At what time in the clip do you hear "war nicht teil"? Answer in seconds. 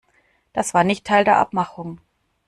0.73-1.23